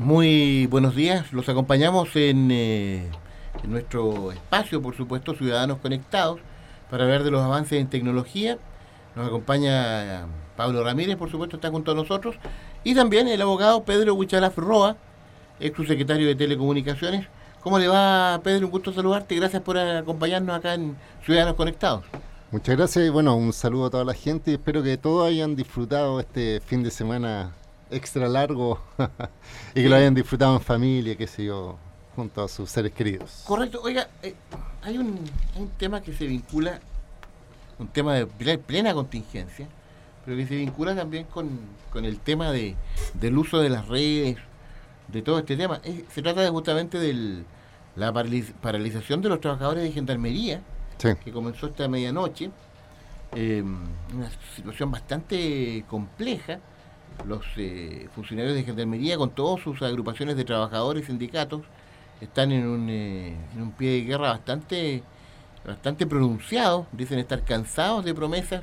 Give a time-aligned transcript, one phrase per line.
[0.00, 1.30] Muy buenos días.
[1.30, 3.06] Los acompañamos en, eh,
[3.64, 6.40] nuestro espacio, por supuesto, Ciudadanos Conectados,
[6.90, 8.56] para hablar de los avances en tecnología.
[9.14, 10.24] Nos acompaña
[10.56, 12.36] Pablo Ramírez, por supuesto, está junto a nosotros.
[12.82, 14.96] Y también el abogado Pedro Huichalaf Roa,
[15.60, 17.26] ex subsecretario de Telecomunicaciones.
[17.60, 18.68] ¿Cómo le va, Pedro?
[18.68, 19.36] Un gusto saludarte.
[19.36, 20.96] Gracias por acompañarnos acá en
[21.26, 22.06] Ciudadanos Conectados.
[22.50, 26.20] Muchas gracias y bueno, un saludo a toda la gente espero que todos hayan disfrutado
[26.20, 27.52] este fin de semana
[27.90, 28.80] extra largo
[29.74, 31.76] y que lo hayan disfrutado en familia, qué sé yo,
[32.14, 33.42] junto a sus seres queridos.
[33.46, 33.80] Correcto.
[33.82, 34.34] Oiga, eh,
[34.82, 35.18] hay, un,
[35.78, 36.80] tema que se vincula,
[37.78, 39.68] un tema de plena contingencia,
[40.24, 41.50] pero que se vincula también con,
[41.94, 42.76] el tema de,
[43.14, 44.36] del uso de las redes,
[45.08, 45.80] de todo este tema.
[46.12, 47.44] se trata de justamente de
[47.96, 50.62] la paralización de los trabajadores de gendarmería,
[50.98, 52.50] que comenzó esta medianoche.
[53.32, 56.58] Eh, una situación bastante compleja
[57.26, 61.62] los eh, funcionarios de Gendarmería, con todas sus agrupaciones de trabajadores y sindicatos,
[62.20, 65.02] están en un, eh, en un pie de guerra bastante,
[65.66, 68.62] bastante pronunciado, dicen estar cansados de promesas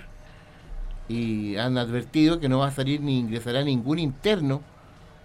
[1.10, 4.62] y han advertido que no va a salir ni ingresará ningún interno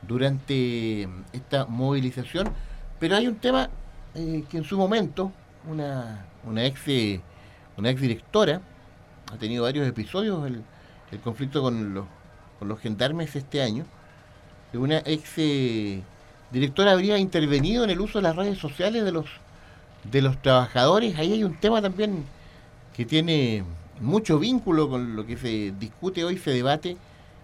[0.07, 2.49] durante esta movilización.
[2.99, 3.69] Pero hay un tema
[4.15, 5.33] eh, que en su momento
[5.69, 6.81] una, una, ex,
[7.77, 8.61] una ex directora
[9.33, 10.63] ha tenido varios episodios, el,
[11.11, 12.07] el conflicto con los
[12.65, 13.85] los gendarmes este año,
[14.75, 16.03] una ex eh,
[16.51, 19.27] directora habría intervenido en el uso de las redes sociales de los
[20.05, 21.19] de los trabajadores.
[21.19, 22.25] Ahí hay un tema también
[22.95, 23.65] que tiene
[24.01, 26.97] mucho vínculo con lo que se discute hoy, se debate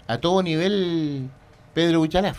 [0.06, 1.28] a todo nivel,
[1.74, 2.38] Pedro Buchalaf.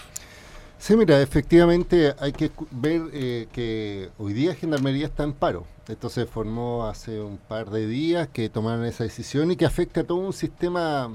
[0.78, 5.66] Sí, mira, efectivamente hay que ver eh, que hoy día Gendarmería está en paro.
[5.88, 10.02] Esto se formó hace un par de días que tomaron esa decisión y que afecta
[10.02, 11.10] a todo un sistema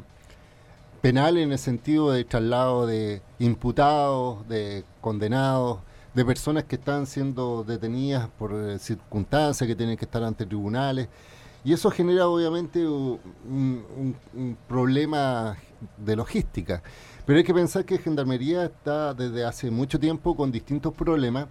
[1.05, 5.81] penal en el sentido de traslado de imputados, de condenados,
[6.15, 11.09] de personas que están siendo detenidas por eh, circunstancias que tienen que estar ante tribunales.
[11.63, 14.17] Y eso genera obviamente un,
[14.67, 15.59] problema
[15.99, 16.83] de logística.
[17.27, 21.49] Pero hay que pensar que Gendarmería está desde hace mucho tiempo con distintos problemas,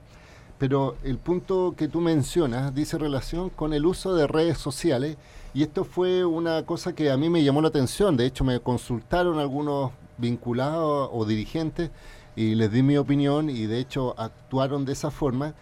[0.63, 5.18] pero el punto que tú mencionas dice relación con el uso de redes sociales
[5.53, 8.16] y esto fue una cosa que a mí me llamó la atención.
[8.16, 11.91] De hecho, me consultaron algunos vinculados o dirigentes
[12.38, 15.53] y les di mi opinión y de hecho actuaron de esa forma.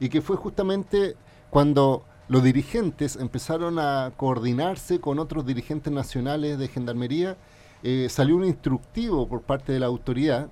[0.00, 1.14] Y que fue justamente
[1.50, 7.36] cuando los dirigentes empezaron a coordinarse con otros dirigentes nacionales de Gendarmería,
[7.84, 10.48] eh, salió un instructivo por parte de la autoridad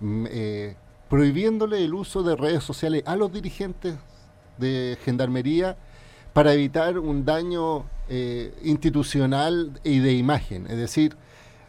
[0.00, 0.76] mm, eh,
[1.12, 3.96] prohibiéndole el uso de redes sociales a los dirigentes
[4.56, 5.76] de Gendarmería
[6.32, 10.66] para evitar un daño eh, institucional y de imagen.
[10.70, 11.14] Es decir,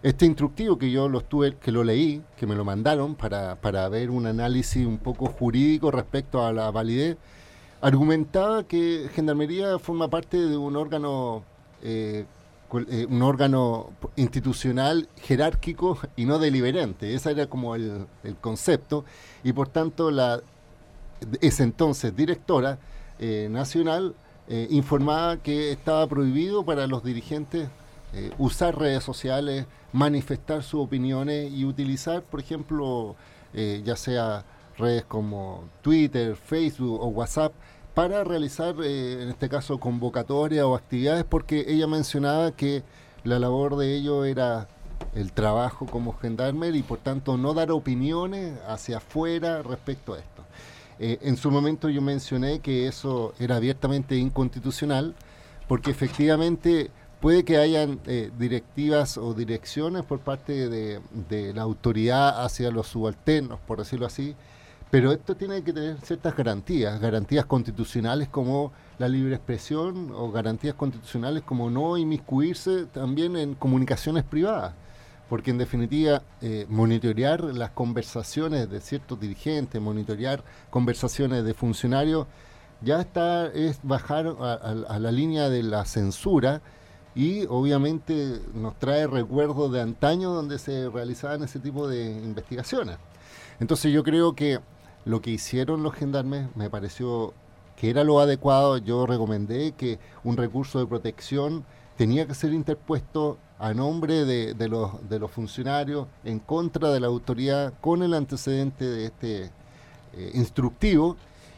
[0.01, 3.89] este instructivo que yo lo estuve, que lo leí, que me lo mandaron para, para
[3.89, 7.17] ver un análisis un poco jurídico respecto a la validez,
[7.81, 11.43] argumentaba que Gendarmería forma parte de un órgano
[11.81, 12.23] eh,
[12.89, 17.13] eh, un órgano institucional jerárquico y no deliberante.
[17.13, 19.05] Ese era como el, el concepto.
[19.43, 20.41] Y por tanto, la
[21.39, 22.79] ese entonces directora
[23.49, 24.13] nacional
[24.49, 27.69] eh, informaba que estaba prohibido para los dirigentes
[28.13, 33.15] eh, usar redes sociales, manifestar sus opiniones y utilizar, por ejemplo,
[33.53, 34.43] eh, ya sea
[34.77, 37.53] redes como Twitter, Facebook o WhatsApp,
[37.93, 42.83] para realizar, en este caso, convocatorias o actividades, porque ella mencionaba que
[43.23, 44.67] la labor de ello era
[45.15, 50.43] el trabajo como gendarme y por tanto no dar opiniones hacia afuera respecto a esto.
[50.99, 55.15] Eh, en su momento yo mencioné que eso era abiertamente inconstitucional
[55.67, 62.69] porque efectivamente puede que hayan eh, directivas o direcciones por parte de, la autoridad hacia
[62.69, 64.35] los subalternos, por decirlo así,
[64.93, 70.75] pero esto tiene que tener ciertas garantías, garantías constitucionales como la libre expresión o garantías
[70.75, 74.75] constitucionales como no inmiscuirse también en comunicaciones privadas
[75.29, 82.27] porque en definitiva eh, monitorear las conversaciones de ciertos dirigentes, monitorear conversaciones de funcionarios,
[82.81, 86.61] ya está, es bajar a, la línea de la censura
[87.15, 92.97] y obviamente nos trae recuerdos de antaño donde se realizaban ese tipo de investigaciones.
[93.59, 94.59] Entonces yo creo que
[95.05, 97.33] lo que hicieron los gendarmes me pareció
[97.75, 98.77] que era lo adecuado.
[98.77, 101.65] Yo recomendé que un recurso de protección
[101.97, 108.03] tenía que ser interpuesto a nombre de, los, funcionarios en contra de la autoridad con
[108.03, 109.51] el antecedente de este
[110.13, 111.15] eh, instructivo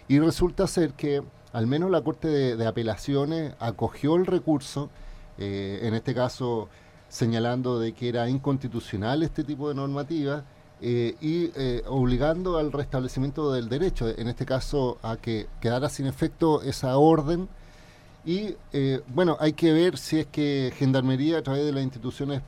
[0.07, 4.89] y resulta ser que al menos la Corte de, Apelaciones acogió el recurso,
[5.37, 6.69] eh, en este caso
[7.07, 10.43] señalando de que era inconstitucional este tipo de normativa
[10.81, 16.07] eh, y eh, obligando al restablecimiento del derecho, en este caso a que quedara sin
[16.07, 17.47] efecto esa orden.
[18.27, 18.55] Y
[19.07, 22.41] bueno, hay que ver si es que Gendarmería a través de las instituciones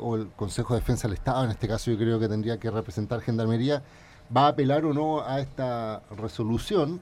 [0.00, 2.68] o el Consejo de Defensa del Estado, en este caso yo creo que tendría que
[2.72, 3.84] representar Gendarmería,
[4.36, 7.00] va a apelar o no a esta resolución.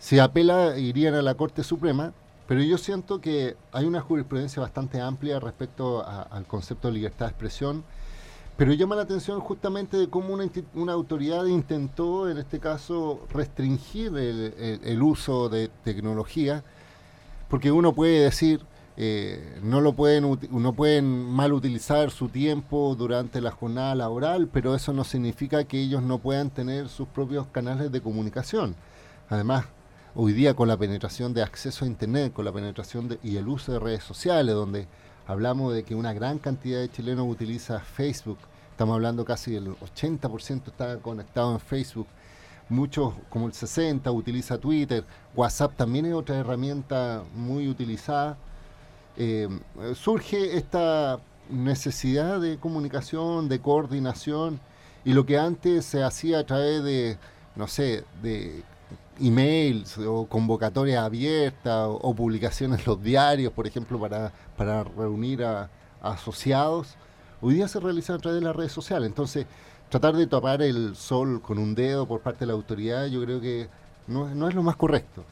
[0.00, 2.12] Si apela, irían a la Corte Suprema,
[2.46, 7.30] pero yo siento que hay una jurisprudencia bastante amplia respecto al concepto de libertad de
[7.30, 7.84] expresión,
[8.56, 10.34] pero llama la atención justamente de cómo
[10.74, 16.64] una, autoridad intentó, en este caso, restringir el uso de tecnología,
[17.48, 18.60] porque uno puede decir,
[18.98, 24.74] eh, no lo pueden no pueden mal utilizar su tiempo durante la jornada laboral, pero
[24.74, 28.74] eso no significa que ellos no puedan tener sus propios canales de comunicación.
[29.28, 29.66] Además,
[30.14, 33.72] hoy día con la penetración de acceso a internet, con la penetración y el uso
[33.72, 34.88] de redes sociales, donde
[35.26, 38.38] hablamos de que una gran cantidad de chilenos utiliza Facebook,
[38.70, 42.06] estamos hablando casi del 80% está conectado en Facebook,
[42.68, 48.36] muchos como el 60 utiliza Twitter, WhatsApp también es otra herramienta muy utilizada.
[49.16, 49.48] Eh,
[49.94, 54.60] surge esta necesidad de comunicación, de coordinación,
[55.04, 57.16] y lo que antes se hacía a través de,
[57.54, 58.62] no sé, de
[59.20, 65.70] emails o convocatorias abiertas o, publicaciones en los diarios, por ejemplo, para, para reunir a,
[66.02, 66.96] asociados,
[67.40, 69.08] hoy día se realiza a través de las redes sociales.
[69.08, 69.46] Entonces,
[69.88, 73.40] tratar de tapar el sol con un dedo por parte de la autoridad, yo creo
[73.40, 73.68] que
[74.06, 75.24] no, no es lo más correcto.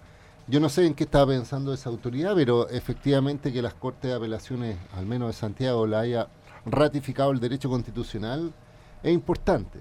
[0.47, 4.17] Yo no sé en qué estaba pensando esa autoridad, pero efectivamente que las Cortes de
[4.17, 6.29] Apelaciones, al menos de Santiago, la haya
[6.67, 8.53] ratificado el derecho constitucional
[9.03, 9.81] es importante.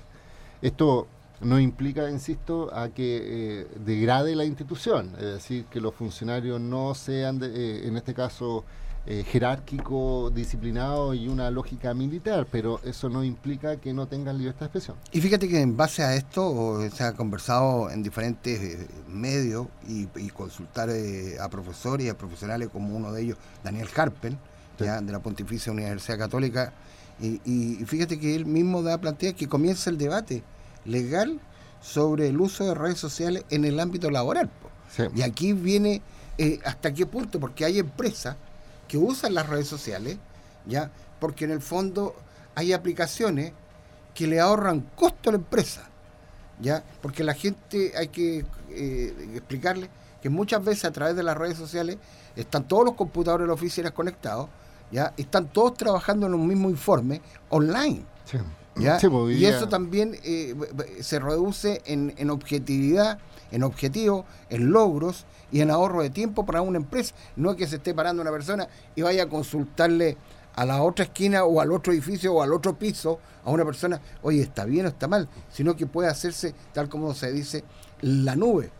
[0.61, 1.07] Esto
[1.43, 6.95] no implica, insisto, a que eh, degrade la institución, es decir, que los funcionarios no
[6.95, 8.63] sean, eh, en este caso,
[9.05, 14.61] eh, jerárquico, disciplinado y una lógica militar, pero eso no implica que no tengan libertad
[14.61, 14.95] de expresión.
[15.11, 20.05] Y fíjate que en base a esto se ha conversado en diferentes eh, medios y,
[20.29, 24.37] consultar eh, a profesores y a profesionales como uno de ellos, Daniel Harpen,
[24.77, 26.71] de la Pontificia Universidad Católica,
[27.19, 30.43] y, fíjate que él mismo da plantea que comienza el debate
[30.85, 31.39] legal
[31.81, 34.49] sobre el uso de redes sociales en el ámbito laboral.
[35.15, 36.01] Y aquí viene
[36.65, 38.35] hasta qué punto, porque hay empresas
[38.87, 40.17] que usan las redes sociales,
[40.65, 40.91] ¿ya?
[41.19, 42.15] Porque en el fondo
[42.55, 43.53] hay aplicaciones
[44.13, 45.89] que le ahorran costo a la empresa,
[46.59, 46.83] ¿ya?
[47.01, 49.89] Porque la gente hay que eh, explicarle
[50.21, 51.97] que muchas veces a través de las redes sociales
[52.35, 54.49] están todos los computadores de las oficinas conectados,
[54.91, 55.13] ¿ya?
[55.17, 58.05] Están todos trabajando en un mismo informe online.
[58.75, 58.97] ¿Ya?
[58.99, 60.55] Pues, y eso también eh,
[61.01, 63.19] se reduce en, en objetividad,
[63.51, 67.13] en objetivo, en logros y en ahorro de tiempo para una empresa.
[67.35, 70.17] No es que se esté parando una persona y vaya a consultarle
[70.55, 73.99] a la otra esquina o al otro edificio o al otro piso a una persona,
[74.21, 77.63] oye, está bien o está mal, sino que puede hacerse, tal como se dice,
[78.01, 78.71] la nube.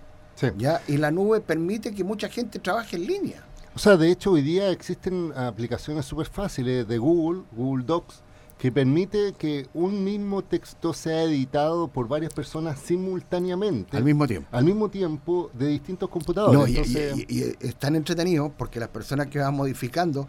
[0.58, 0.82] ¿ya?
[0.88, 3.44] Y la nube permite que mucha gente trabaje en línea.
[3.76, 8.22] O sea, de hecho, hoy día existen aplicaciones súper fáciles de Google, Google Docs,
[8.58, 13.98] que permite que un mismo texto sea editado por varias personas simultáneamente.
[13.98, 14.48] Al mismo tiempo.
[14.52, 16.90] Al mismo tiempo de distintos computadores.
[17.28, 20.28] y, es tan entretenido porque las personas que van modificando,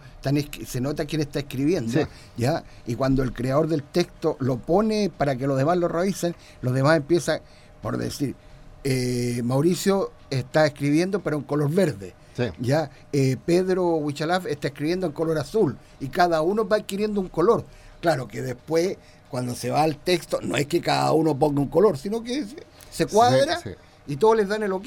[0.67, 1.93] se nota quién está escribiendo,
[2.37, 2.65] ¿ya?
[2.87, 6.75] Y cuando el creador del texto lo pone para que los demás lo revisen, los
[6.75, 7.41] demás empiezan,
[7.83, 8.35] por decir,
[8.83, 12.15] eh, Mauricio está escribiendo pero en color verde.
[12.59, 17.29] Ya eh, Pedro Huichalaf está escribiendo en color azul y cada uno va adquiriendo un
[17.29, 17.65] color.
[18.05, 18.99] Claro que después,
[19.31, 22.45] cuando se va al texto, no es que cada uno ponga un color, sino que
[22.91, 23.59] se, cuadra
[24.07, 24.87] y todos les dan el ok.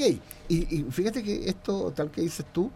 [0.49, 2.69] Y, fíjate que esto, tal que dices tú,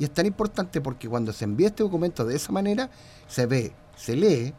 [0.00, 2.90] y es tan importante porque cuando se envía este documento de esa manera,
[3.28, 4.52] se ve, se lee,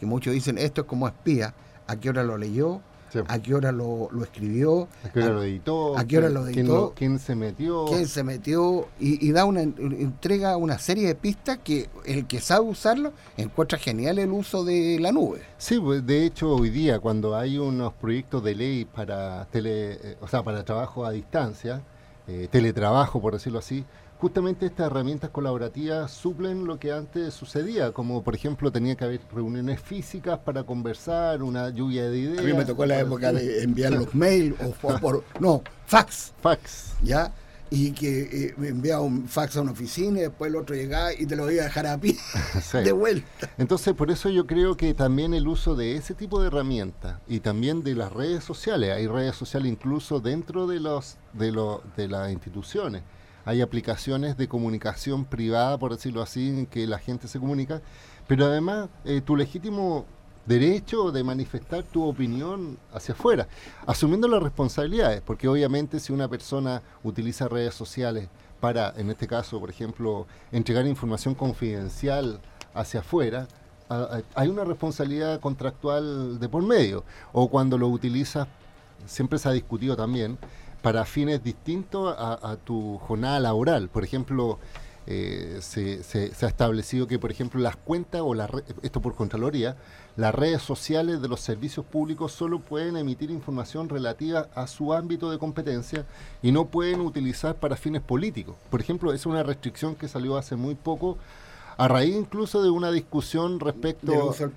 [0.00, 1.54] que muchos dicen esto es como espía,
[1.86, 2.80] a qué hora lo leyó,
[3.26, 6.92] a qué hora lo, escribió, a qué hora lo editó, a qué hora lo editó,
[6.94, 11.88] quién, se metió, quién se metió y, da una entrega una serie de pistas que
[12.04, 15.42] el que sabe usarlo encuentra genial el uso de la nube.
[15.58, 20.16] Sí, pues, de hecho hoy día cuando hay unos proyectos de ley para tele, eh,
[20.20, 21.82] o sea, para trabajo a distancia,
[22.26, 23.84] eh, teletrabajo por decirlo así,
[24.20, 29.20] justamente estas herramientas colaborativas suplen lo que antes sucedía, como por ejemplo tenía que haber
[29.32, 32.40] reuniones físicas para conversar, una lluvia de ideas.
[32.40, 36.34] A mí me tocó la época de enviar los mails o, por, no, fax.
[36.42, 36.94] Fax.
[37.02, 37.32] ¿Ya?
[37.72, 41.12] y que eh, me enviaba un fax a una oficina y después el otro llegaba
[41.14, 42.16] y te lo iba a dejar a pie
[42.72, 43.48] de vuelta.
[43.58, 47.38] Entonces, por eso yo creo que también el uso de ese tipo de herramientas y
[47.38, 51.52] también de las redes sociales, hay redes sociales incluso dentro de los de,
[51.96, 53.02] de las instituciones.
[53.44, 57.80] Hay aplicaciones de comunicación privada, por decirlo así, en que la gente se comunica,
[58.26, 60.04] pero además eh, tu legítimo
[60.46, 63.48] derecho de manifestar tu opinión hacia afuera,
[63.86, 68.28] asumiendo las responsabilidades, porque obviamente si una persona utiliza redes sociales
[68.58, 72.40] para, en este caso, por ejemplo, entregar información confidencial
[72.74, 73.48] hacia afuera,
[74.34, 78.46] hay una responsabilidad contractual de por medio, o cuando lo utilizas,
[79.06, 80.38] siempre se ha discutido también,
[80.82, 83.88] para fines distintos a, a tu jornada laboral.
[83.88, 84.58] Por ejemplo,
[85.12, 88.48] eh, se, ha establecido que, por ejemplo, las cuentas o la
[88.82, 89.76] esto por Contraloría,
[90.16, 95.30] las redes sociales de los servicios públicos solo pueden emitir información relativa a su ámbito
[95.30, 96.04] de competencia
[96.42, 98.56] y no pueden utilizar para fines políticos.
[98.70, 101.18] Por ejemplo, es una restricción que salió hace muy poco
[101.76, 104.50] a raíz incluso de una discusión respecto uso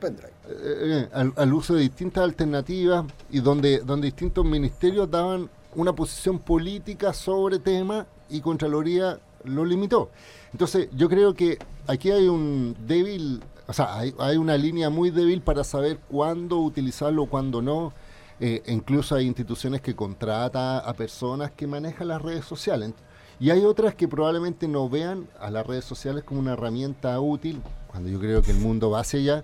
[0.50, 6.40] eh, al, al, uso de distintas alternativas y donde, donde distintos ministerios daban una posición
[6.40, 10.10] política sobre tema y Contraloría lo limitó.
[10.52, 15.42] Entonces, yo creo que aquí hay un débil, o sea, hay, una línea muy débil
[15.42, 17.94] para saber cuándo utilizarlo, cuándo no.
[18.40, 22.94] Eh, incluso hay instituciones que contratan a personas que manejan las redes sociales.
[23.40, 27.62] Y hay otras que probablemente no vean a las redes sociales como una herramienta útil,
[27.88, 29.44] cuando yo creo que el mundo va hacia allá.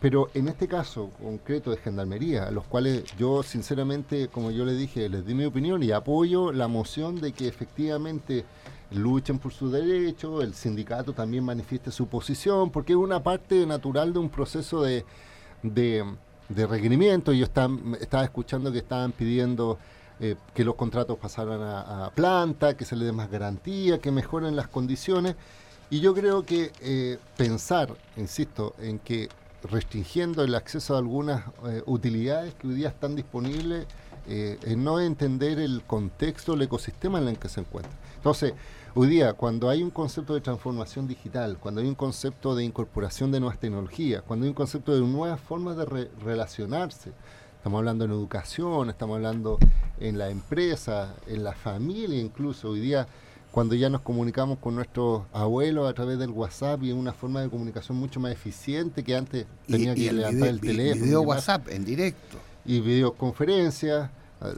[0.00, 4.74] Pero en este caso concreto de Gendarmería, a los cuales yo sinceramente, como yo le
[4.74, 8.44] dije, les di mi opinión y apoyo la moción de que efectivamente
[8.90, 14.12] luchen por su derecho, el sindicato también manifieste su posición, porque es una parte natural
[14.12, 15.04] de un proceso de,
[15.62, 16.04] de,
[16.66, 17.32] requerimiento.
[17.32, 19.78] Yo estaba escuchando que estaban pidiendo
[20.20, 24.54] eh, que los contratos pasaran a, planta, que se le dé más garantía, que mejoren
[24.56, 25.36] las condiciones.
[25.88, 29.28] Y yo creo que eh, pensar, insisto, en que
[29.70, 33.86] restringiendo el acceso a algunas eh, utilidades que hoy día están disponibles,
[34.28, 37.92] en no entender el contexto, el ecosistema en el que se encuentra.
[38.16, 38.54] Entonces,
[38.96, 43.30] hoy día, cuando hay un concepto de transformación digital, cuando hay un concepto de incorporación
[43.30, 47.12] de nuevas tecnologías, cuando hay un concepto de nuevas formas de relacionarse,
[47.56, 49.58] estamos hablando en educación, estamos hablando
[50.00, 53.06] en la empresa, en la familia incluso, hoy día
[53.56, 57.40] cuando ya nos comunicamos con nuestros abuelos a través del WhatsApp y en una forma
[57.40, 61.04] de comunicación mucho más eficiente que antes tenía que levantar el teléfono.
[61.06, 62.36] Video WhatsApp en directo.
[62.66, 64.10] Y videoconferencias.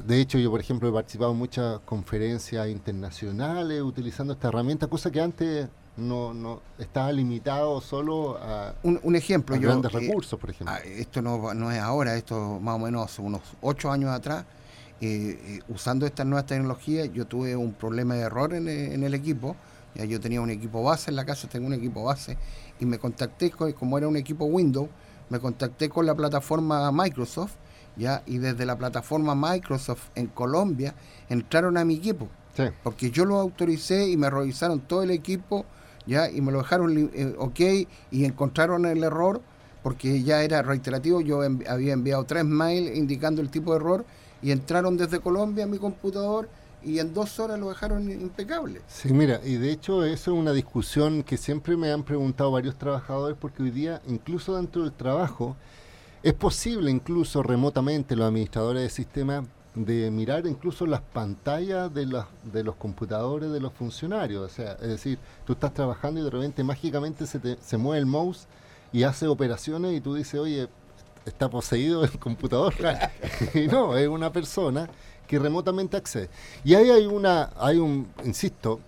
[0.05, 5.12] De hecho, yo, por ejemplo, he participado en muchas conferencias internacionales utilizando esta herramienta, cosa
[5.12, 10.75] que antes no, no estaba limitado solo a, un, ejemplo, grandes eh, recursos, por ejemplo.
[10.75, 14.45] Ah, esto no, no es ahora, esto más o menos hace unos ocho años atrás,
[15.00, 19.14] eh, eh, usando estas nuevas tecnologías, yo tuve un problema de error en, en, el
[19.14, 19.57] equipo.
[19.95, 22.37] Ya yo tenía un equipo base en la casa, tengo un equipo base,
[22.78, 24.88] y me contacté, con, como era un equipo Windows,
[25.31, 27.52] me contacté con la plataforma Microsoft
[27.99, 28.23] ¿ya?
[28.26, 30.95] Y desde la plataforma Microsoft en Colombia
[31.28, 32.28] entraron a mi equipo.
[32.83, 35.64] Porque yo lo autoricé y me revisaron todo el equipo,
[36.07, 36.28] ¿ya?
[36.28, 37.61] Y me lo dejaron eh, ok
[38.11, 39.40] y encontraron el error
[39.85, 41.21] porque ya era reiterativo.
[41.21, 44.05] Yo había enviado tres mails indicando el tipo de error
[44.42, 46.49] y entraron desde Colombia a mi computador
[46.83, 48.80] y en dos horas lo dejaron impecable.
[48.87, 52.76] Sí, mira, y de hecho eso es una discusión que siempre me han preguntado varios
[52.76, 55.57] trabajadores porque hoy día, incluso dentro del trabajo,
[56.23, 62.25] es posible incluso remotamente los administradores de sistemas de mirar incluso las pantallas de, los,
[62.52, 64.45] de los computadores de los funcionarios.
[64.45, 68.00] O sea, es decir, tú estás trabajando y de repente mágicamente se, te, se mueve
[68.00, 68.47] el mouse
[68.92, 70.68] y hace operaciones y tú dices, oye,
[71.29, 72.75] está poseído el computador.
[73.55, 74.89] y no, es una persona
[75.27, 76.31] que remotamente accede.
[76.65, 78.81] Y ahí hay una, hay un, insisto,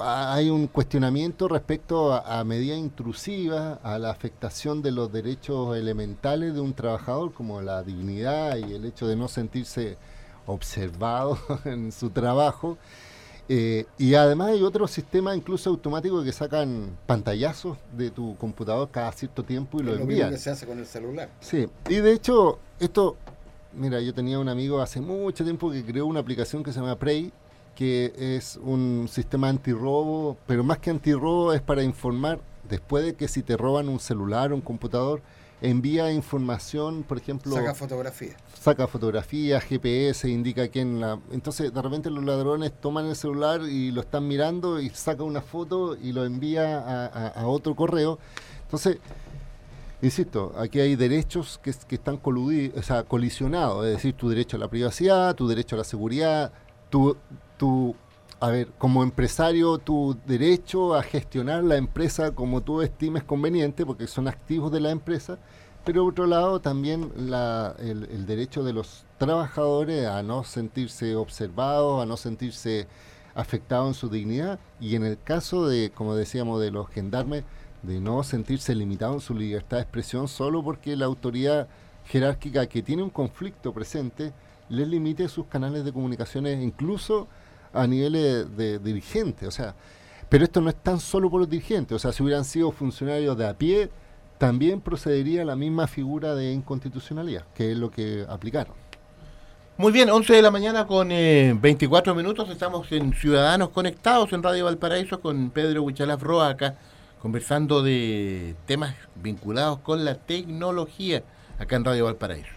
[0.00, 6.60] hay un cuestionamiento respecto a, medida intrusiva a la afectación de los derechos elementales de
[6.60, 9.96] un trabajador, como la dignidad y el hecho de no sentirse
[10.46, 12.76] observado en su trabajo.
[13.48, 19.12] Eh, y además hay otros sistemas incluso automáticos que sacan pantallazos de tu computador cada
[19.12, 20.30] cierto tiempo y lo, envían.
[20.30, 21.28] Lo que se hace con el celular.
[21.40, 23.16] Sí, y de hecho, esto,
[23.74, 26.98] mira, yo tenía un amigo hace mucho tiempo que creó una aplicación que se llama
[26.98, 27.32] Prey,
[27.74, 33.28] que es un sistema antirrobo, pero más que antirrobo es para informar después de que
[33.28, 35.20] si te roban un celular o un computador,
[35.64, 37.54] envía información, por ejemplo...
[37.54, 38.36] Saca fotografías.
[38.60, 41.18] Saca fotografías, GPS, indica quién la...
[41.32, 45.40] Entonces, de repente los ladrones toman el celular y lo están mirando y saca una
[45.40, 48.18] foto y lo envía a, otro correo.
[48.64, 48.98] Entonces,
[50.02, 54.60] insisto, aquí hay derechos que, están coludidos, o sea, colisionados, es decir, tu derecho a
[54.60, 56.52] la privacidad, tu derecho a la seguridad,
[56.90, 57.16] tu,
[57.56, 57.96] tu
[58.44, 64.06] a ver, como empresario, tu derecho a gestionar la empresa como tú estimes conveniente, porque
[64.06, 65.38] son activos de la empresa,
[65.82, 72.06] pero por otro lado también el, derecho de los trabajadores a no sentirse observados, a
[72.06, 72.86] no sentirse
[73.34, 77.44] afectados en su dignidad, y en el caso de, como decíamos, de los gendarmes,
[77.82, 81.66] de no sentirse limitados en su libertad de expresión solo porque la autoridad
[82.04, 84.34] jerárquica que tiene un conflicto presente
[84.68, 87.26] les limite sus canales de comunicaciones, incluso
[87.74, 89.74] a niveles de, dirigentes, o sea,
[90.28, 93.36] pero esto no es tan solo por los dirigentes, o sea, si hubieran sido funcionarios
[93.36, 93.90] de a pie,
[94.38, 98.74] también procedería la misma figura de inconstitucionalidad, que es lo que aplicaron.
[99.76, 104.42] Muy bien, 11 de la mañana con 24 eh, minutos, estamos en Ciudadanos Conectados en
[104.42, 106.76] Radio Valparaíso con Pedro Huichalaf Roa acá,
[107.20, 111.24] conversando de temas vinculados con la tecnología
[111.58, 112.50] acá en Radio Valparaíso.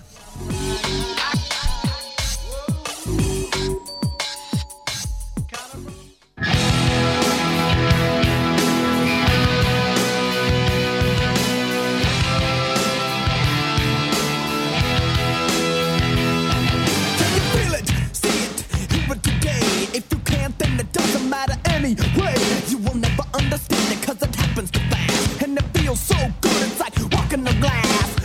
[25.88, 28.16] feels so good, it's like walking the glass.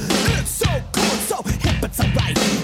[0.41, 2.62] It's so good, so hip, it's alright.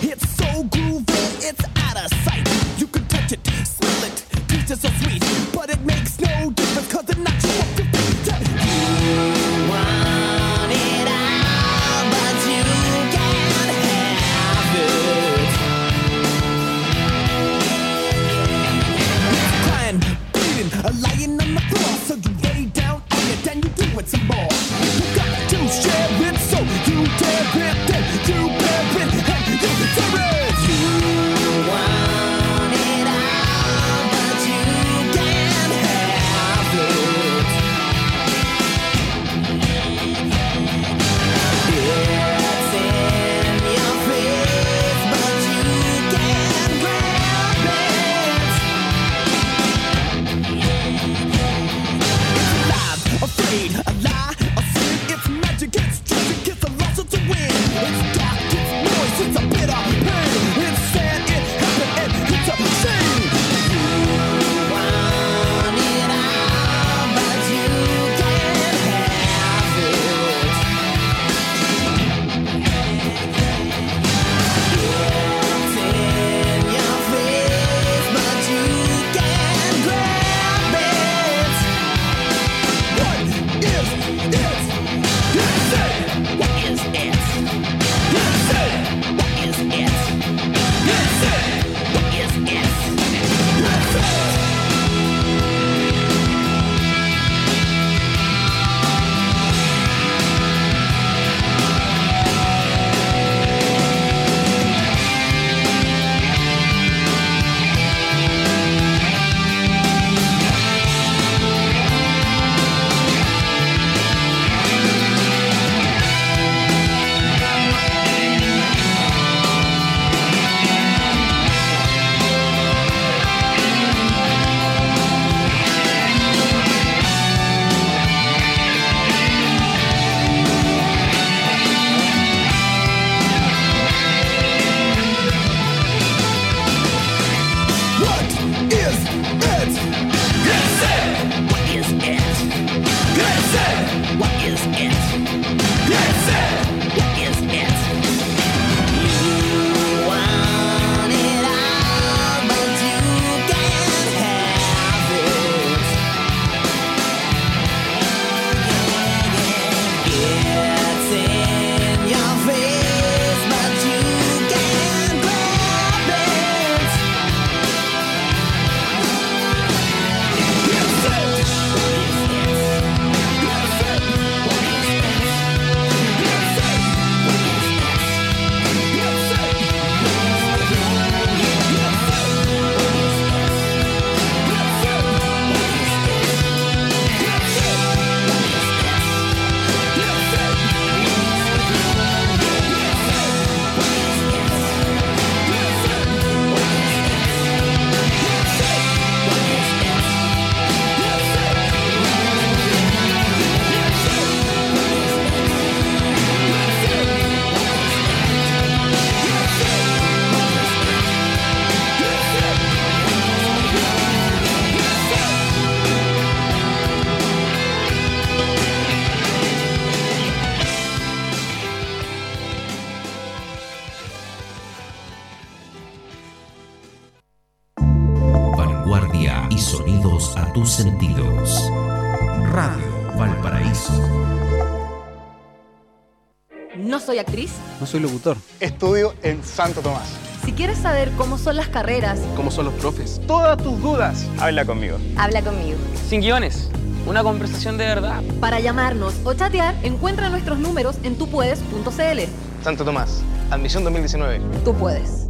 [237.88, 238.36] Soy locutor.
[238.60, 240.08] Estudio en Santo Tomás.
[240.44, 244.64] Si quieres saber cómo son las carreras, cómo son los profes, todas tus dudas, habla
[244.64, 244.98] conmigo.
[245.16, 245.78] Habla conmigo.
[246.08, 246.70] Sin guiones.
[247.06, 248.22] Una conversación de verdad.
[248.40, 252.20] Para llamarnos o chatear, encuentra nuestros números en tupuedes.cl.
[252.62, 254.40] Santo Tomás, admisión 2019.
[254.64, 255.28] Tú puedes.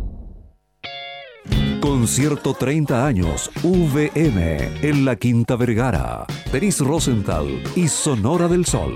[1.80, 6.26] Concierto 30 años, VM, en la Quinta Vergara.
[6.52, 8.94] Denis Rosenthal y Sonora del Sol.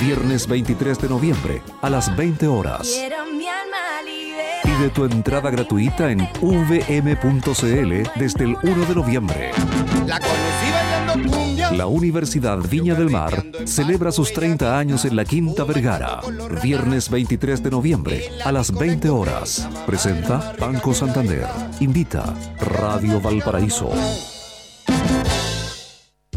[0.00, 2.90] Viernes 23 de noviembre a las 20 horas.
[4.62, 9.50] Pide tu entrada gratuita en vm.cl desde el 1 de noviembre.
[11.72, 16.20] La Universidad Viña del Mar celebra sus 30 años en la Quinta Vergara.
[16.62, 19.68] Viernes 23 de noviembre a las 20 horas.
[19.86, 21.46] Presenta Banco Santander.
[21.80, 23.90] Invita Radio Valparaíso.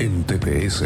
[0.00, 0.84] En TPS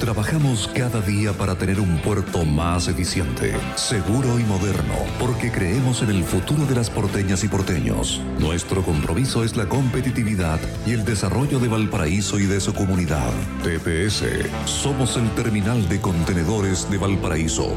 [0.00, 6.08] trabajamos cada día para tener un puerto más eficiente, seguro y moderno, porque creemos en
[6.08, 8.22] el futuro de las porteñas y porteños.
[8.38, 13.32] Nuestro compromiso es la competitividad y el desarrollo de Valparaíso y de su comunidad.
[13.62, 14.24] TPS,
[14.64, 17.76] somos el terminal de contenedores de Valparaíso.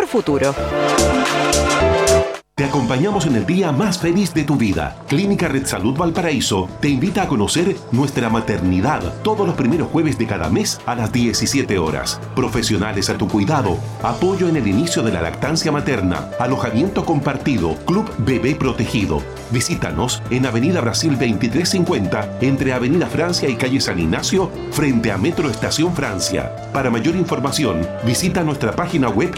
[0.07, 0.53] futuro.
[2.71, 4.95] Acompañamos en el día más feliz de tu vida.
[5.09, 10.25] Clínica Red Salud Valparaíso te invita a conocer nuestra maternidad todos los primeros jueves de
[10.25, 12.21] cada mes a las 17 horas.
[12.33, 18.09] Profesionales a tu cuidado, apoyo en el inicio de la lactancia materna, alojamiento compartido, Club
[18.19, 19.21] Bebé Protegido.
[19.51, 25.49] Visítanos en Avenida Brasil 2350 entre Avenida Francia y Calle San Ignacio frente a Metro
[25.49, 26.55] Estación Francia.
[26.71, 29.37] Para mayor información, visita nuestra página web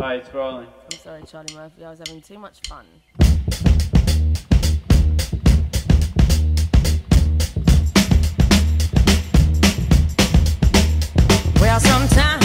[0.00, 0.66] Hi, it's rolling.
[0.90, 1.84] I'm sorry, Charlie Murphy.
[1.84, 2.86] I was having too much fun.
[11.60, 12.39] Well, sometimes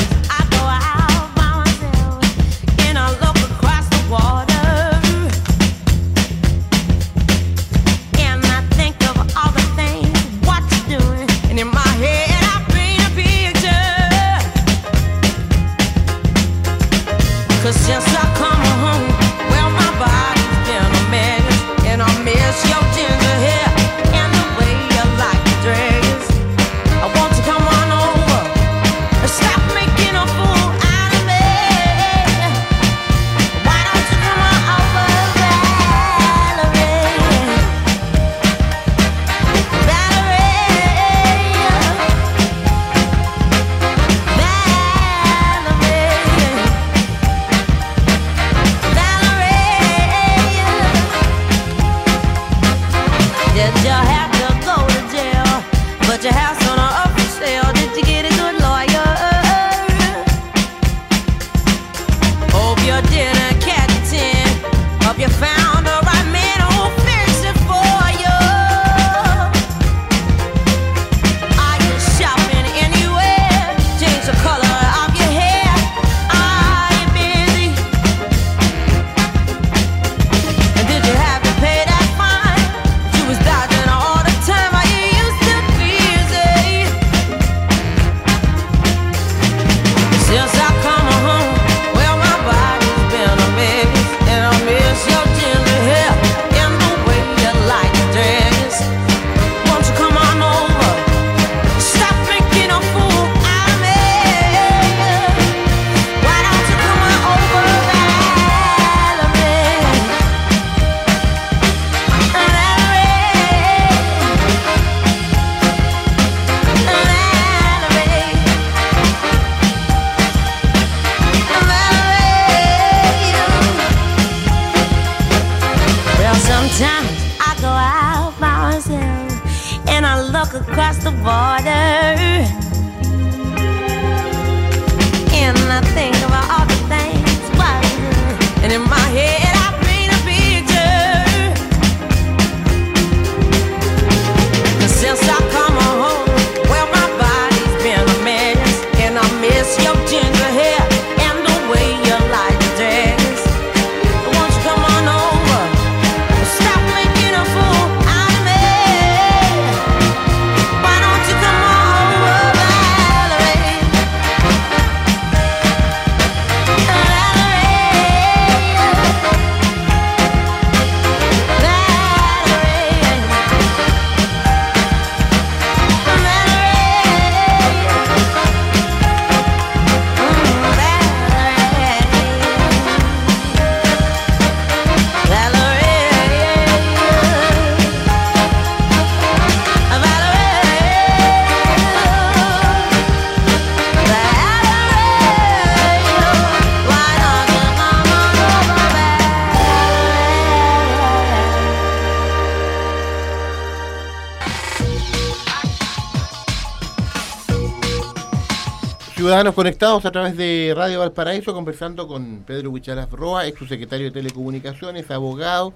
[209.35, 214.11] Ciudadanos conectados a través de Radio Valparaíso, conversando con Pedro Huicharas Roa, ex subsecretario de
[214.11, 215.73] Telecomunicaciones, abogado.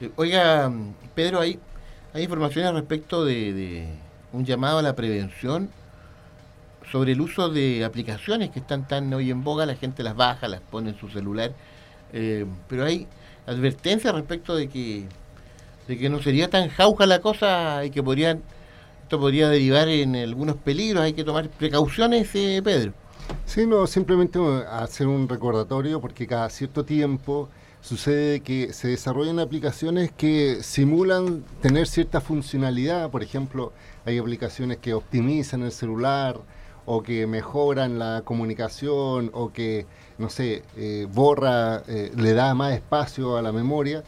[0.00, 0.72] Eh, oiga,
[1.14, 1.58] Pedro, hay,
[2.14, 3.86] hay informaciones respecto de, de
[4.32, 5.68] un llamado a la prevención
[6.90, 10.48] sobre el uso de aplicaciones que están tan hoy en boga, la gente las baja,
[10.48, 11.52] las pone en su celular,
[12.14, 13.06] eh, pero hay
[13.46, 15.04] advertencias respecto de que
[15.86, 18.40] de que no sería tan jauja la cosa y que podrían
[19.02, 22.94] esto podría derivar en algunos peligros, hay que tomar precauciones, eh, Pedro.
[23.46, 24.38] Sí, no, simplemente
[24.70, 27.48] hacer un recordatorio porque cada cierto tiempo
[27.82, 33.10] sucede que se desarrollan aplicaciones que simulan tener cierta funcionalidad.
[33.10, 33.72] Por ejemplo,
[34.06, 36.40] hay aplicaciones que optimizan el celular
[36.86, 39.86] o que mejoran la comunicación o que,
[40.18, 44.02] no sé, eh, borra, eh, le da más espacio a la memoria.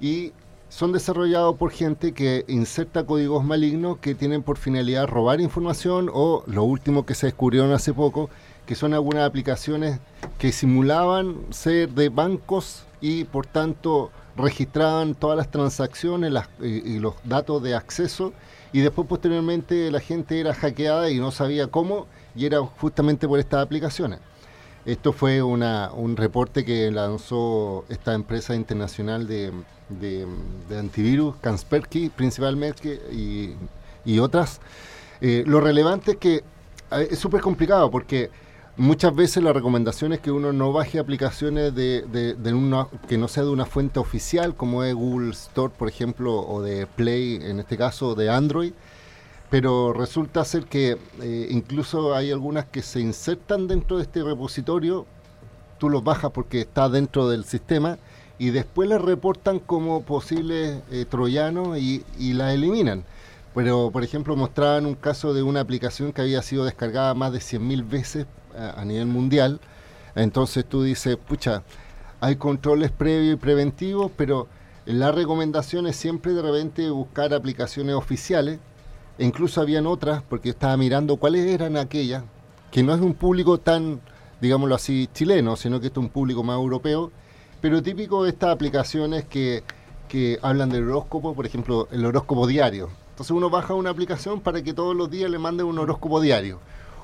[0.00, 0.32] Y
[0.70, 6.44] son desarrollados por gente que inserta códigos malignos que tienen por finalidad robar información o
[6.46, 8.30] lo último que se descubrieron hace poco,
[8.70, 9.98] que son algunas aplicaciones
[10.38, 17.14] que simulaban ser de bancos y por tanto registraban todas las transacciones las, y, los
[17.24, 18.32] datos de acceso
[18.72, 22.06] y después posteriormente la gente era hackeada y no sabía cómo
[22.36, 24.20] y era justamente por estas aplicaciones.
[24.84, 29.52] Esto fue un reporte que lanzó esta empresa internacional de,
[30.78, 33.56] antivirus, Kaspersky principalmente, y,
[34.04, 34.60] y otras.
[35.20, 36.44] Eh, lo relevante es que
[36.92, 38.30] eh, es súper complicado porque
[38.76, 43.18] muchas veces la recomendación es que uno no baje aplicaciones de, de, de una, que
[43.18, 47.40] no sea de una fuente oficial, como es Google Store, por ejemplo, o de Play,
[47.42, 48.72] en este caso de Android,
[49.50, 55.06] pero resulta ser que eh, incluso hay algunas que se insertan dentro de este repositorio,
[55.78, 57.98] tú los bajas porque está dentro del sistema
[58.38, 63.04] y después las reportan como posibles eh, troyanos y, y las eliminan.
[63.54, 67.40] Pero, por ejemplo, mostraban un caso de una aplicación que había sido descargada más de
[67.40, 68.26] 100.000 veces
[68.56, 69.60] a, nivel mundial.
[70.14, 71.62] Entonces tú dices, pucha,
[72.20, 74.48] hay controles previos y preventivos, pero
[74.86, 78.58] la recomendación es siempre de repente buscar aplicaciones oficiales.
[79.18, 82.24] E incluso habían otras, porque estaba mirando cuáles eran aquellas,
[82.70, 84.00] que no es un público tan,
[84.40, 87.12] digámoslo así, chileno, sino que es un público más europeo.
[87.60, 89.62] Pero típico de estas aplicaciones que,
[90.08, 92.88] que hablan del horóscopo, por ejemplo, el horóscopo diario.
[93.10, 96.58] Entonces uno baja una aplicación para que todos los días le manden un horóscopo diario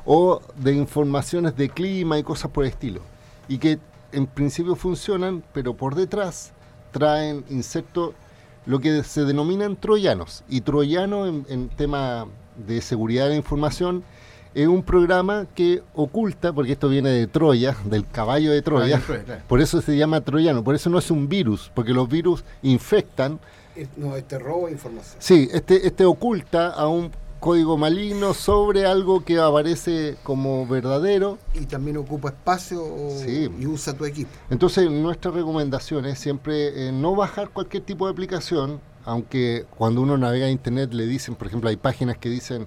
[0.07, 3.01] o de informaciones de clima y cosas por el estilo.
[3.49, 3.79] Y que
[4.13, 6.53] en principio funcionan, pero por detrás
[6.93, 8.15] traen insertos
[8.65, 10.45] lo que se denominan troyanos.
[10.49, 12.27] Y troyano en, en tema
[12.67, 14.05] de seguridad de la información
[14.57, 19.43] es un programa que oculta, porque esto viene de Troya, del caballo de Troya, claro.
[19.47, 23.39] por eso se llama troyano, por eso no es un virus, porque los virus infectan.
[23.99, 25.17] No, este robo de información.
[25.19, 31.39] Sí, este, este oculta a un código maligno sobre algo que aparece como verdadero.
[31.55, 32.83] Y también ocupa espacio
[33.19, 33.51] Sí.
[33.59, 34.31] y usa tu equipo.
[34.51, 40.17] Entonces, nuestra recomendación es siempre eh, no bajar cualquier tipo de aplicación, aunque cuando uno
[40.19, 42.67] navega a internet le dicen, por ejemplo, hay páginas que dicen,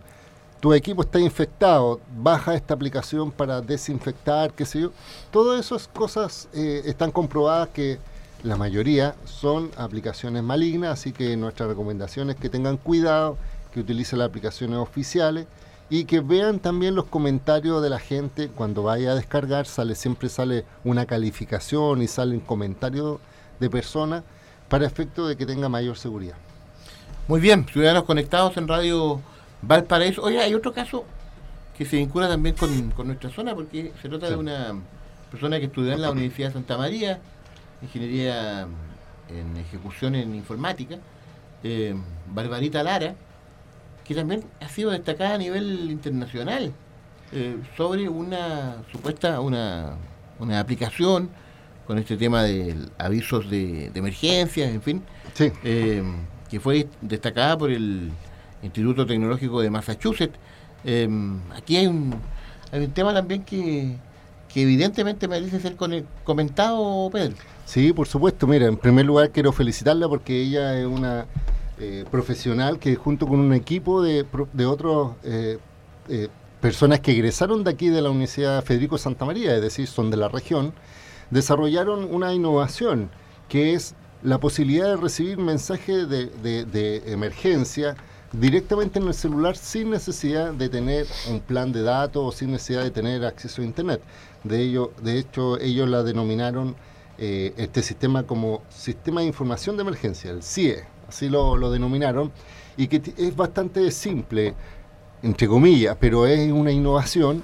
[0.59, 4.91] tu equipo está infectado, baja esta aplicación para desinfectar, qué sé yo.
[5.31, 7.97] Todas esas cosas eh, están comprobadas que
[8.43, 13.37] la mayoría son aplicaciones malignas, así que nuestra recomendación es que tengan cuidado,
[13.73, 15.47] que utilicen las aplicaciones oficiales
[15.89, 20.29] y que vean también los comentarios de la gente cuando vaya a descargar, sale siempre
[20.29, 23.19] sale una calificación y salen comentarios
[23.59, 24.23] de personas
[24.69, 26.35] para efecto de que tenga mayor seguridad.
[27.27, 29.19] Muy bien, ciudadanos conectados en Radio
[29.61, 30.21] Valparaíso.
[30.21, 31.05] Oye, hay otro caso
[31.77, 34.75] que se vincula también con, con nuestra zona, porque se trata de una
[35.31, 37.19] persona que estudió en la Universidad de Santa María,
[37.81, 38.67] ingeniería
[39.29, 40.97] en ejecución en informática,
[41.63, 41.95] eh,
[42.27, 43.15] Barbarita Lara,
[44.09, 46.73] que también ha sido destacada a nivel internacional
[47.31, 49.93] eh, sobre una supuesta, una,
[50.39, 51.29] una aplicación
[51.85, 55.03] con este tema de avisos de, de emergencias, en fin,
[55.63, 56.01] eh,
[56.49, 58.09] que fue destacada por el
[58.63, 60.39] Instituto Tecnológico de Massachusetts.
[60.83, 61.07] Eh,
[61.55, 62.15] aquí hay un,
[62.71, 63.95] hay un tema también que,
[64.51, 67.35] que evidentemente merece ser con- comentado, Pedro.
[67.65, 68.47] Sí, por supuesto.
[68.47, 71.27] Mira, en primer lugar quiero felicitarla porque ella es una
[71.79, 75.57] eh, profesional que junto con un equipo de, de otros eh,
[76.09, 76.27] eh,
[76.61, 80.17] personas que egresaron de aquí de la Universidad Federico Santa María, es decir, son de
[80.17, 80.73] la región,
[81.29, 83.09] desarrollaron una innovación
[83.47, 87.95] que es la posibilidad de recibir mensajes de, de- de emergencia
[88.33, 92.83] directamente en el celular sin necesidad de tener un plan de datos o sin necesidad
[92.83, 94.01] de tener acceso a internet.
[94.43, 96.75] De ello, de hecho, ellos la denominaron
[97.17, 102.31] este sistema como Sistema de Información de Emergencia, el CIE, así lo, lo denominaron,
[102.77, 104.53] y que es bastante simple,
[105.21, 107.43] entre comillas, pero es una innovación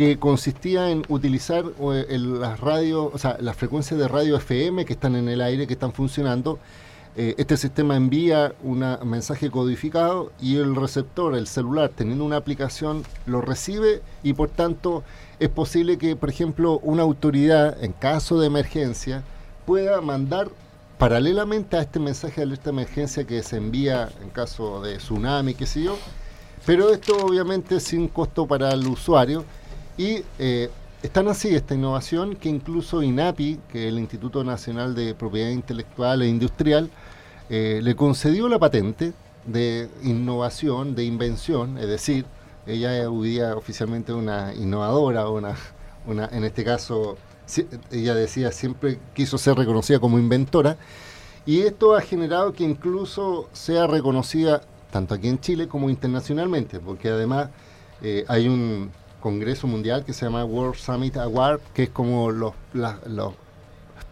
[0.00, 4.94] que consistía en utilizar eh, las radios, o sea, las frecuencias de radio FM que
[4.94, 6.58] están en el aire, que están funcionando.
[7.16, 13.02] Eh, este sistema envía un mensaje codificado y el receptor, el celular, teniendo una aplicación,
[13.26, 15.02] lo recibe y por tanto
[15.38, 19.22] es posible que, por ejemplo, una autoridad, en caso de emergencia,
[19.66, 20.48] pueda mandar
[21.00, 25.54] paralelamente a este mensaje de alerta de emergencia que se envía en caso de tsunami,
[25.54, 25.96] qué sé yo,
[26.66, 29.46] pero esto obviamente sin costo para el usuario.
[29.96, 30.68] Y eh,
[31.02, 36.20] están así esta innovación que incluso INAPI, que es el Instituto Nacional de Propiedad Intelectual
[36.20, 36.90] e Industrial,
[37.48, 39.14] eh, le concedió la patente
[39.46, 42.26] de innovación, de invención, es decir,
[42.66, 45.56] ella es hoy día oficialmente una innovadora, una,
[46.06, 47.16] una, en este caso,
[47.90, 50.76] ella decía, siempre quiso ser reconocida como inventora,
[51.46, 57.08] y esto ha generado que incluso sea reconocida tanto aquí en Chile como internacionalmente, porque
[57.08, 57.48] además
[58.02, 62.54] eh, hay un congreso mundial que se llama World Summit Award, que es como los,
[62.72, 63.34] los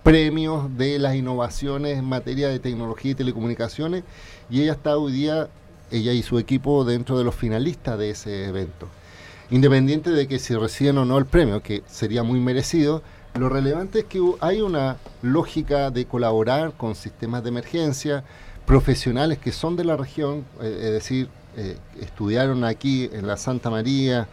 [0.03, 4.05] premios de las innovaciones en materia de tecnología y telecomunicaciones,
[4.48, 5.48] y ella está hoy día,
[5.90, 8.88] ella y su equipo, dentro de los finalistas de ese evento.
[9.51, 13.03] Independiente de que si reciben o no el premio, que sería muy merecido,
[13.35, 18.24] lo relevante es que hay una lógica de colaborar con sistemas de emergencia,
[18.66, 23.70] profesionales que son de la región, eh, es decir, eh, estudiaron aquí en la Santa
[23.70, 24.29] María,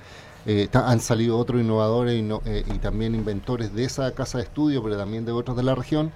[0.45, 5.25] eh, han salido otros innovadores y, también inventores de esa casa de estudio, pero también
[5.25, 6.11] de otros de la región,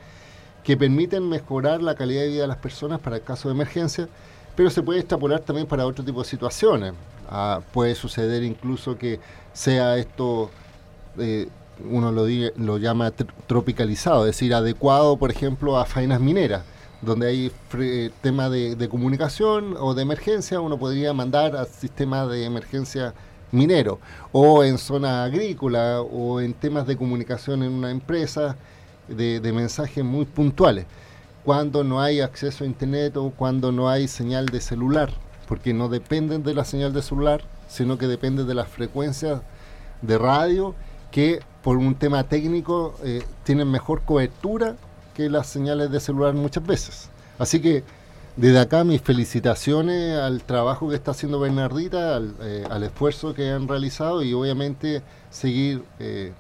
[0.64, 4.08] que permiten mejorar la calidad de vida de las personas para el caso de emergencia,
[4.56, 6.94] pero se puede extrapolar también para otro tipo de situaciones.
[7.30, 9.20] Ah, puede suceder incluso que
[9.54, 10.52] sea esto,
[11.90, 16.64] uno lo, di- lo llama tr- tropicalizado, es decir, adecuado, por ejemplo, a faenas mineras,
[17.02, 17.52] donde hay
[18.22, 23.14] tema de, de comunicación o de emergencia, uno podría mandar al sistema de emergencia
[23.52, 24.00] minero,
[24.32, 28.56] o en zona agrícola, o en temas de comunicación en una empresa,
[29.08, 30.86] de, de mensajes muy puntuales,
[31.44, 35.12] cuando no hay acceso a internet o cuando no hay señal de celular,
[35.48, 39.42] porque no dependen de la señal de celular, sino que dependen de las frecuencias
[40.04, 40.76] de radio
[41.12, 44.76] que por un tema técnico eh, tienen mejor cobertura
[45.14, 47.10] que las señales de celular muchas veces.
[47.38, 47.84] Así que
[48.36, 53.52] desde acá mis felicitaciones al trabajo que está haciendo Bernardita, al, eh, al esfuerzo que
[53.52, 56.32] han realizado y obviamente seguir eh,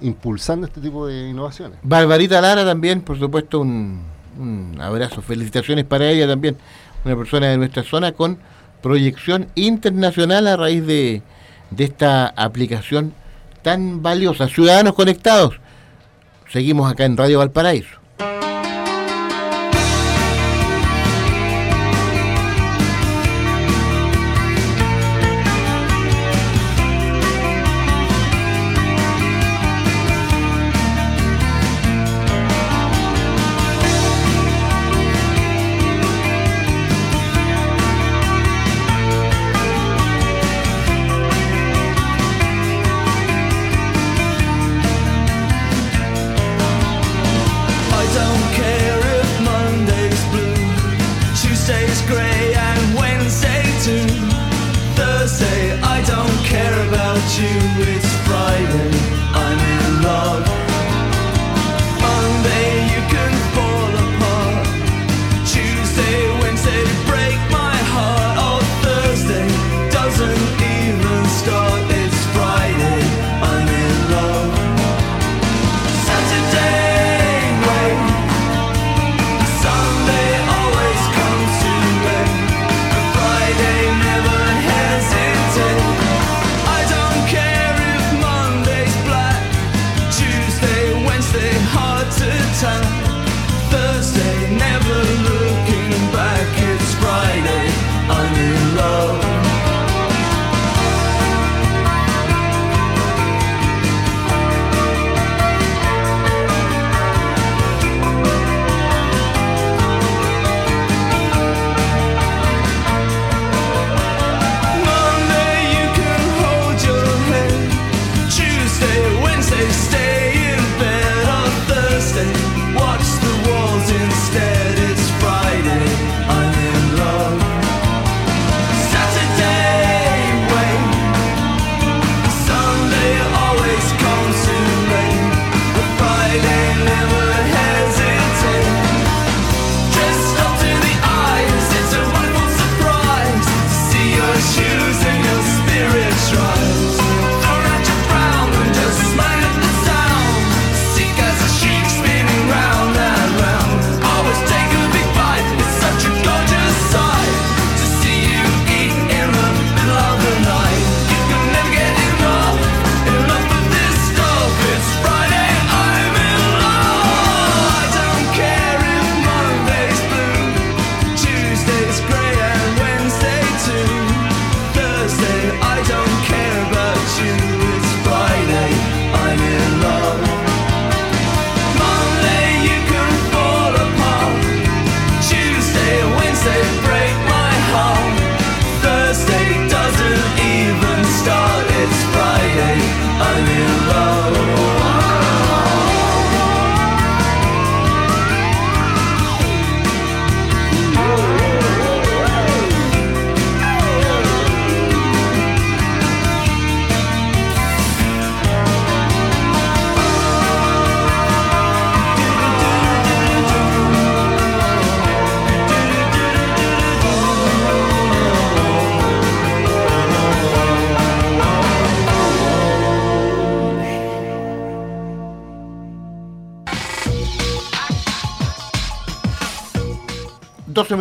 [0.00, 1.78] impulsando este tipo de innovaciones.
[1.82, 4.08] Barbarita Lara también, por supuesto, un,
[4.80, 5.20] abrazo.
[5.20, 6.56] Felicitaciones para ella también,
[7.04, 8.38] una persona de nuestra zona con
[8.80, 11.22] proyección internacional a raíz de
[11.76, 13.12] esta aplicación
[13.62, 14.48] tan valiosa.
[14.48, 15.60] Ciudadanos conectados.
[16.50, 17.99] Seguimos acá en Radio Valparaíso.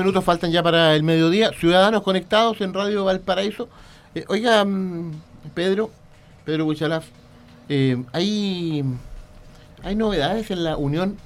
[0.09, 1.51] Minutos faltan ya para el mediodía.
[1.53, 3.69] Ciudadanos conectados en Radio Valparaíso.
[4.15, 5.11] Eh, oiga, mm,
[5.53, 5.91] Pedro,
[6.45, 7.05] Pedro Huichalaf,
[7.69, 8.83] eh, hay,
[9.83, 11.17] hay novedades en la Unión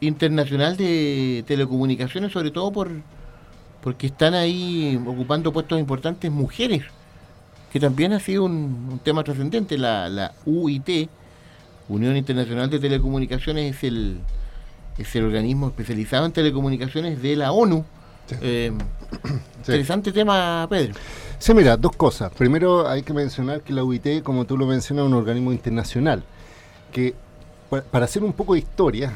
[0.00, 2.90] Internacional de Telecomunicaciones, sobre todo por
[3.82, 6.84] porque están ahí ocupando puestos importantes mujeres,
[7.72, 9.76] que también ha sido un, un tema trascendente.
[9.76, 11.10] La, la UIT,
[11.90, 14.20] Unión Internacional de Telecomunicaciones, es el,
[14.96, 17.84] es el organismo especializado en telecomunicaciones de la ONU.
[18.40, 18.72] Eh,
[19.58, 20.94] Interesante tema, Pedro.
[21.38, 22.32] Sí, mira, dos cosas.
[22.32, 26.22] Primero hay que mencionar que la UIT, como tú lo mencionas, es un organismo internacional
[26.92, 27.14] que,
[27.68, 29.12] pa- para hacer un poco de historia,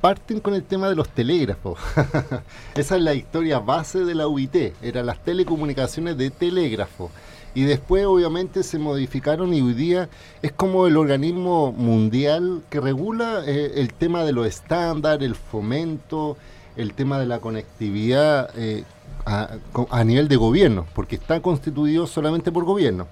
[0.00, 1.78] parten con el tema de los telégrafos.
[2.74, 7.10] Esa es la historia base de la UIT, eran las telecomunicaciones de telégrafo.
[7.54, 10.08] Y después obviamente se modificaron y hoy día
[10.42, 16.36] es como el organismo mundial que regula eh, el tema de los estándares, el fomento,
[16.78, 18.84] el tema de la conectividad eh,
[19.26, 23.06] a, nivel de gobierno, porque está constituido solamente por gobierno.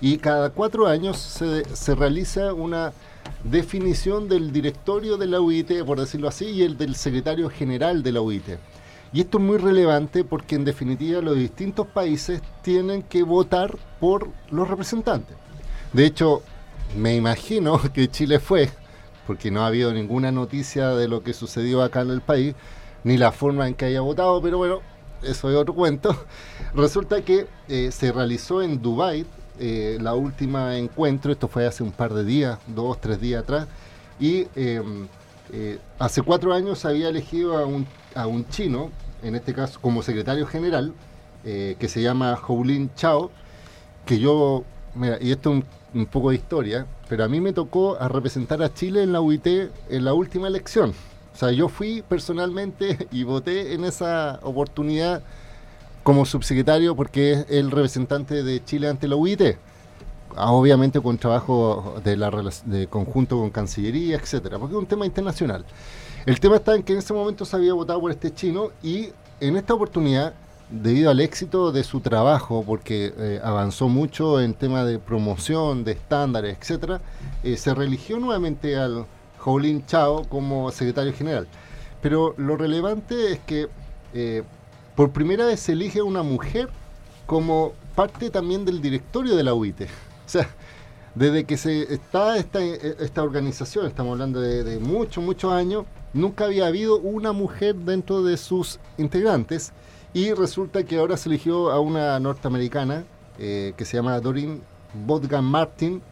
[0.00, 2.92] Y cada cuatro años se, se realiza una
[3.44, 8.12] definición del directorio de la UIT, por decirlo así, y el del secretario general de
[8.12, 8.48] la UIT.
[9.12, 14.28] Y esto es muy relevante porque en definitiva los distintos países tienen que votar por
[14.50, 15.36] los representantes.
[15.92, 16.42] De hecho,
[16.96, 18.70] me imagino que Chile fue,
[19.26, 22.54] porque no ha habido ninguna noticia de lo que sucedió acá en el país,
[23.04, 24.80] ni la forma en que haya votado, pero bueno,
[25.22, 26.16] eso es otro cuento.
[26.74, 29.26] Resulta que eh, se realizó en Dubái
[29.62, 33.68] eh, la última encuentro, esto fue hace un par de días, dos, tres días atrás,
[34.18, 34.82] y eh,
[35.52, 38.90] eh, hace cuatro años había elegido a un, a un chino,
[39.22, 40.94] en este caso como secretario general,
[41.42, 43.30] que se llama Houlin Chao,
[44.04, 45.64] que yo, mira, y esto es un,
[46.00, 49.22] un poco de historia, pero a mí me tocó a representar a Chile en la
[49.22, 50.92] UIT en la última elección.
[51.40, 55.22] Sea, yo fui personalmente y voté en esa oportunidad
[56.02, 59.56] como subsecretario porque es el representante de Chile ante la UIT.
[60.36, 62.30] Ah, Obviamente con trabajo de, la,
[62.66, 65.64] de conjunto con Cancillería, etcétera, porque es un tema internacional.
[66.26, 69.08] El tema está en que en ese momento se había votado por este chino y
[69.40, 70.34] en esta oportunidad,
[70.68, 75.92] debido al éxito de su trabajo, porque eh, avanzó mucho en tema de promoción, de
[75.92, 77.00] estándares, etcétera,
[77.42, 79.06] eh, se religió nuevamente al
[79.44, 81.46] Howlin Chao como secretario general.
[82.02, 83.68] Pero lo relevante es que
[84.14, 84.42] eh,
[84.96, 86.68] por primera vez se elige una mujer
[87.26, 89.82] como parte también del directorio de la UIT.
[90.26, 90.48] O sea,
[91.16, 96.44] desde que se está esta, esta organización, estamos hablando de, de muchos, muchos años, nunca
[96.44, 99.72] había habido una mujer dentro de sus integrantes
[100.12, 103.04] y resulta que ahora se eligió a una norteamericana
[103.38, 104.60] eh, que se llama Doreen
[105.06, 106.02] Bodgan Martin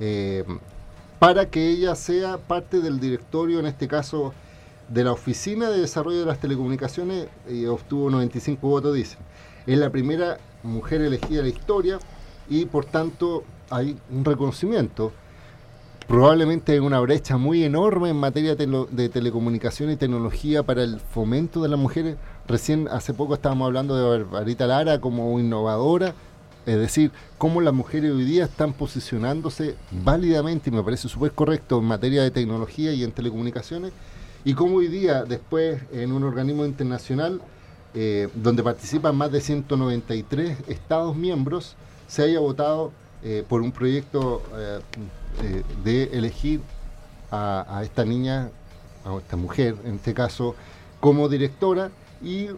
[0.00, 0.44] eh,
[1.18, 4.32] para que ella sea parte del directorio, en este caso
[4.88, 9.18] de la Oficina de Desarrollo de las Telecomunicaciones, y obtuvo 95 votos, dicen.
[9.66, 11.98] Es la primera mujer elegida en la historia
[12.48, 15.12] y por tanto hay un reconocimiento.
[16.06, 21.60] Probablemente hay una brecha muy enorme en materia de telecomunicación y tecnología para el fomento
[21.60, 22.16] de las mujeres.
[22.46, 26.14] Recién hace poco estábamos hablando de Barbarita Lara como innovadora,
[26.68, 31.78] es decir, cómo las mujeres hoy día están posicionándose válidamente, y me parece súper correcto,
[31.78, 33.92] en materia de tecnología y en telecomunicaciones,
[34.44, 37.40] y cómo hoy día, después, en un organismo internacional,
[37.94, 41.74] eh, donde participan más de 193 Estados miembros,
[42.06, 42.92] se haya votado
[43.22, 46.60] eh, por un proyecto eh, de elegir
[47.30, 48.50] a, a esta niña,
[49.06, 50.54] a esta mujer, en este caso,
[51.00, 51.90] como directora
[52.22, 52.48] y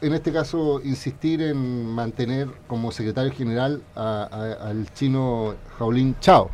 [0.00, 4.24] en este caso insistir en mantener como secretario general a-
[4.62, 6.50] al chino Jaolin Chao.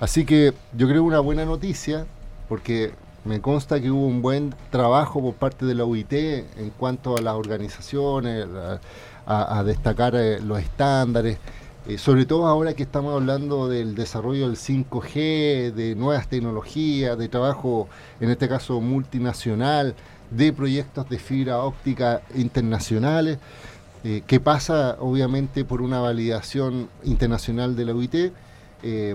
[0.00, 2.06] Así que yo creo una buena noticia
[2.48, 2.92] porque
[3.24, 7.20] me consta que hubo un buen trabajo por parte de la UIT en cuanto a
[7.20, 8.46] las organizaciones,
[9.26, 11.38] a destacar eh, los estándares,
[11.86, 17.28] eh, sobre todo ahora que estamos hablando del desarrollo del 5G, de nuevas tecnologías, de
[17.28, 17.88] trabajo,
[18.20, 19.94] en este caso multinacional,
[20.36, 23.38] de proyectos de fibra óptica internacionales,
[24.04, 28.32] eh, que pasa obviamente por una validación internacional de la UIT,
[28.82, 29.14] eh,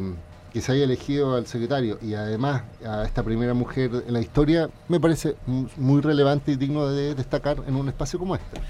[0.54, 4.70] que se haya elegido al secretario y además a esta primera mujer en la historia,
[4.88, 8.62] me parece mu- muy relevante y digno de destacar en un espacio como este.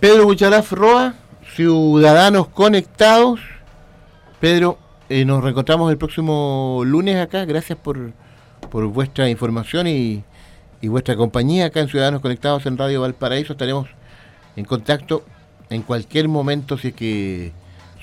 [0.00, 1.14] Pedro Buchalaf Roa,
[1.54, 3.40] Ciudadanos Conectados.
[4.40, 7.44] Pedro, eh, nos reencontramos el próximo lunes acá.
[7.44, 8.12] Gracias por,
[8.70, 10.24] por vuestra información y,
[10.84, 13.54] y vuestra compañía acá en Ciudadanos Conectados en Radio Valparaíso.
[13.54, 13.88] Estaremos
[14.54, 15.24] en contacto
[15.70, 17.52] en cualquier momento si es que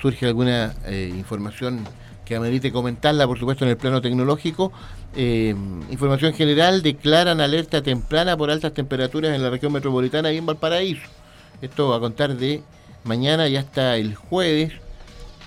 [0.01, 1.81] surge alguna eh, información
[2.25, 4.71] que amerite comentarla, por supuesto, en el plano tecnológico.
[5.15, 5.53] Eh,
[5.91, 11.03] información general, declaran alerta temprana por altas temperaturas en la región metropolitana y en Valparaíso.
[11.61, 12.63] Esto va a contar de
[13.03, 14.73] mañana y hasta el jueves.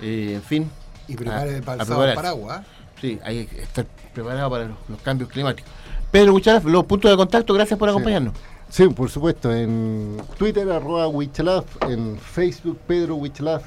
[0.00, 0.70] Eh, en fin.
[1.08, 2.64] Y prepare a- para a el paraguas.
[3.00, 5.68] Sí, hay que estar preparado para los, los cambios climáticos.
[6.14, 8.34] Pedro Buchalaf, los puntos de contacto, gracias por acompañarnos.
[8.68, 13.64] Sí, por supuesto, en Twitter arroba Wichalaf, en Facebook Pedro Wichalaf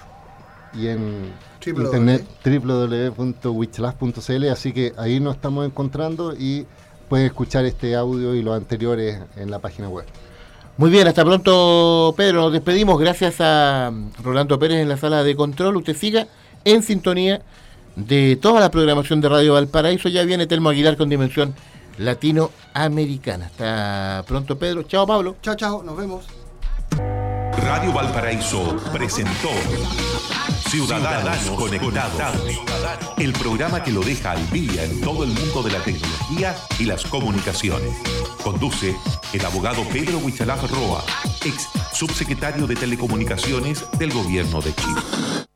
[0.73, 6.65] y en Triple internet www.wichalaf.cl, así que ahí nos estamos encontrando y
[7.09, 10.05] pueden escuchar este audio y los anteriores en la página web.
[10.77, 12.43] Muy bien, hasta pronto, Pedro.
[12.43, 12.97] Nos despedimos.
[12.97, 15.75] Gracias a mm, Rolando Pérez en la sala de control.
[15.75, 16.27] Usted siga
[16.63, 17.41] en sintonía
[17.97, 20.07] de toda la programación de Radio Valparaíso.
[20.07, 21.53] Ya viene Telmo Aguilar con dimensión
[21.97, 23.45] latinoamericana.
[23.47, 24.83] Hasta pronto, Pedro.
[24.83, 25.35] Chao, Pablo.
[25.41, 25.83] Chao, chao.
[25.83, 26.25] Nos vemos.
[27.57, 29.49] Radio Valparaíso presentó
[30.69, 32.41] Ciudadanos, Conectados,
[33.17, 36.85] el programa que lo deja al día en todo el mundo de la tecnología y
[36.85, 37.93] las comunicaciones.
[38.43, 38.95] Conduce
[39.33, 41.03] el abogado Pedro Huichalaf Roa,
[41.45, 45.46] ex subsecretario de Telecomunicaciones del Gobierno de Chile.